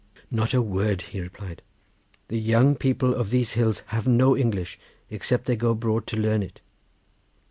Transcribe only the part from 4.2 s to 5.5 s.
English, except